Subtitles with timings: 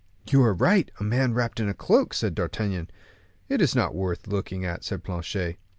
[0.31, 2.89] "You are right; a man wrapped in a cloak," said D'Artagnan.
[3.49, 5.57] "It's not worth looking at," said Planchet.